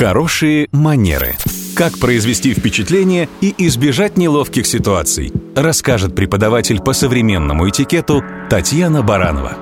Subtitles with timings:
[0.00, 1.36] Хорошие манеры.
[1.76, 9.58] Как произвести впечатление и избежать неловких ситуаций, расскажет преподаватель по современному этикету Татьяна Баранова.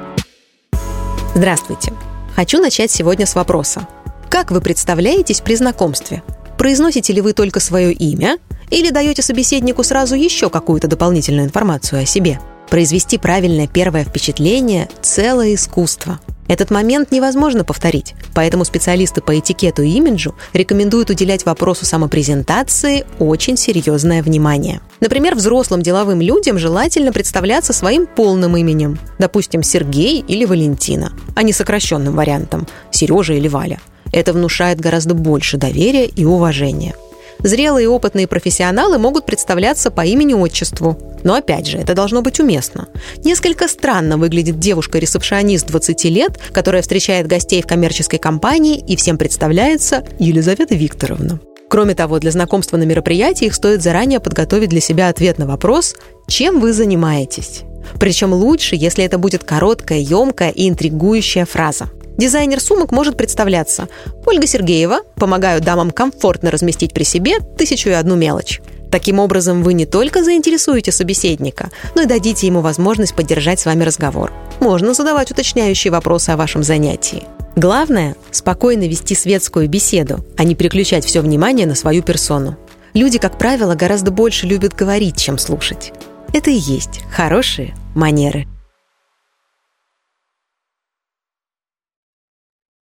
[1.34, 1.92] Здравствуйте.
[2.36, 3.88] Хочу начать сегодня с вопроса.
[4.30, 6.22] Как вы представляетесь при знакомстве?
[6.56, 8.38] Произносите ли вы только свое имя
[8.70, 12.38] или даете собеседнику сразу еще какую-то дополнительную информацию о себе?
[12.70, 19.90] Произвести правильное первое впечатление– целое искусство– этот момент невозможно повторить, поэтому специалисты по этикету и
[19.90, 24.80] имиджу рекомендуют уделять вопросу самопрезентации очень серьезное внимание.
[25.00, 31.52] Например, взрослым деловым людям желательно представляться своим полным именем, допустим, Сергей или Валентина, а не
[31.52, 33.78] сокращенным вариантом– Сережа или Валя.
[34.12, 36.94] Это внушает гораздо больше доверия и уважения–
[37.42, 40.98] Зрелые и опытные профессионалы могут представляться по имени-отчеству.
[41.24, 42.88] Но опять же, это должно быть уместно.
[43.24, 50.04] Несколько странно выглядит девушка-ресепшионист 20 лет, которая встречает гостей в коммерческой компании и всем представляется
[50.18, 51.40] Елизавета Викторовна.
[51.68, 55.96] Кроме того, для знакомства на мероприятиях стоит заранее подготовить для себя ответ на вопрос
[56.26, 57.62] «Чем вы занимаетесь?».
[58.00, 63.88] Причем лучше, если это будет короткая, емкая и интригующая фраза– Дизайнер сумок может представляться.
[64.26, 68.60] Ольга Сергеева, помогаю дамам комфортно разместить при себе тысячу и одну мелочь.
[68.90, 73.84] Таким образом, вы не только заинтересуете собеседника, но и дадите ему возможность поддержать с вами
[73.84, 74.32] разговор.
[74.58, 77.22] Можно задавать уточняющие вопросы о вашем занятии.
[77.54, 82.56] Главное– спокойно вести светскую беседу, а не переключать все внимание на свою персону.
[82.94, 85.92] Люди, как правило, гораздо больше любят говорить, чем слушать.
[86.32, 88.48] Это и есть хорошие манеры.